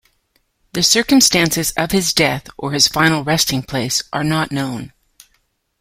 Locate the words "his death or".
1.91-2.71